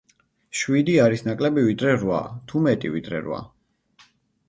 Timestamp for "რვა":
2.01-2.25, 3.31-3.47